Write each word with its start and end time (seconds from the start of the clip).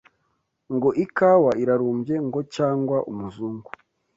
Ngo 0.73 0.89
ikawa 1.03 1.51
irarumbye 1.63 2.15
Ngo 2.25 2.39
cyangwa 2.55 2.97
umuzungu 3.11 3.69